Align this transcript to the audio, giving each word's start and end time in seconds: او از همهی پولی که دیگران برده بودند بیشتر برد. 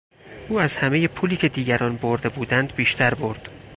او 0.49 0.59
از 0.59 0.75
همهی 0.77 1.07
پولی 1.07 1.37
که 1.37 1.49
دیگران 1.49 1.95
برده 1.97 2.29
بودند 2.29 2.75
بیشتر 2.75 3.13
برد. 3.13 3.49